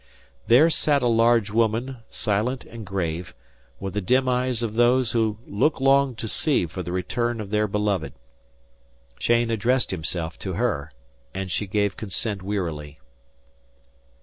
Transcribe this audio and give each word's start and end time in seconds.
There 0.47 0.71
sat 0.71 1.03
a 1.03 1.07
large 1.07 1.51
woman, 1.51 1.97
silent 2.09 2.65
and 2.65 2.87
grave, 2.87 3.35
with 3.79 3.93
the 3.93 4.01
dim 4.01 4.27
eyes 4.27 4.63
of 4.63 4.73
those 4.73 5.11
who 5.11 5.37
look 5.45 5.79
long 5.79 6.15
to 6.15 6.27
sea 6.27 6.65
for 6.65 6.81
the 6.81 6.91
return 6.91 7.39
of 7.39 7.51
their 7.51 7.67
beloved. 7.67 8.13
Cheyne 9.19 9.51
addressed 9.51 9.91
himself 9.91 10.39
to 10.39 10.53
her, 10.53 10.91
and 11.35 11.51
she 11.51 11.67
gave 11.67 11.97
consent 11.97 12.41
wearily. 12.41 12.99